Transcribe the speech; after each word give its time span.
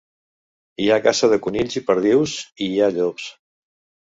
Hi 0.85 0.87
ha 0.93 0.97
caça 1.07 1.29
de 1.33 1.39
conills 1.49 1.77
i 1.83 1.83
perdius, 1.91 2.35
i 2.67 2.71
hi 2.71 2.81
ha 2.81 2.89
llops. 2.97 3.29